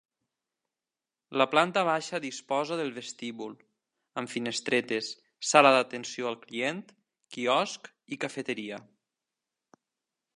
La 1.41 1.45
planta 1.49 1.81
baixa 1.89 2.19
disposa 2.23 2.77
del 2.79 2.89
vestíbul 2.95 3.53
amb 4.21 4.31
finestretes, 4.35 5.11
sala 5.51 5.73
d'atenció 5.75 6.31
al 6.31 6.39
client, 6.47 6.81
quiosc 7.37 7.91
i 8.17 8.23
cafeteria. 8.25 8.81